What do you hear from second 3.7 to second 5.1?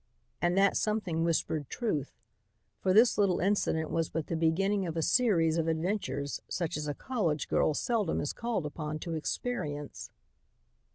was but the beginning of a